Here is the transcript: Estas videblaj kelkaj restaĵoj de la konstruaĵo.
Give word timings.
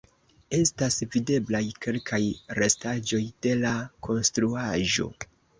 Estas 0.59 0.95
videblaj 1.15 1.61
kelkaj 1.87 2.21
restaĵoj 2.61 3.23
de 3.47 3.55
la 3.67 3.77
konstruaĵo. 4.09 5.09